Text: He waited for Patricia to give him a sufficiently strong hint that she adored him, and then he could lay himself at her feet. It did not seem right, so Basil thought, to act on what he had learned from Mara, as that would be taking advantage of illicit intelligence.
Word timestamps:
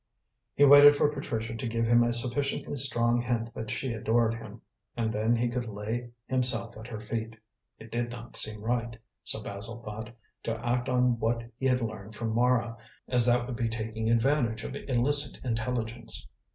He 0.55 0.65
waited 0.65 0.95
for 0.95 1.13
Patricia 1.13 1.53
to 1.55 1.67
give 1.67 1.85
him 1.85 2.01
a 2.01 2.11
sufficiently 2.11 2.75
strong 2.75 3.21
hint 3.21 3.53
that 3.53 3.69
she 3.69 3.93
adored 3.93 4.33
him, 4.33 4.61
and 4.97 5.13
then 5.13 5.35
he 5.35 5.47
could 5.47 5.67
lay 5.67 6.09
himself 6.25 6.75
at 6.75 6.87
her 6.87 6.99
feet. 6.99 7.35
It 7.77 7.91
did 7.91 8.09
not 8.09 8.35
seem 8.35 8.63
right, 8.63 8.97
so 9.23 9.43
Basil 9.43 9.83
thought, 9.83 10.09
to 10.41 10.57
act 10.67 10.89
on 10.89 11.19
what 11.19 11.43
he 11.59 11.67
had 11.67 11.83
learned 11.83 12.15
from 12.15 12.33
Mara, 12.33 12.75
as 13.09 13.27
that 13.27 13.45
would 13.45 13.55
be 13.55 13.69
taking 13.69 14.09
advantage 14.09 14.63
of 14.63 14.75
illicit 14.75 15.39
intelligence. 15.45 16.27